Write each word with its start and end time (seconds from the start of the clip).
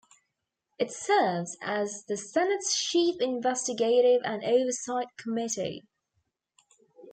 It 0.79 0.91
serves 0.91 1.55
as 1.61 2.05
the 2.07 2.17
Senate's 2.17 2.73
chief 2.75 3.17
investigative 3.21 4.21
and 4.25 4.43
oversight 4.43 5.09
committee. 5.15 5.83